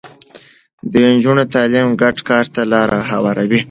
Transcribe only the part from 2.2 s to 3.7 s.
کار ته لاره هواروي.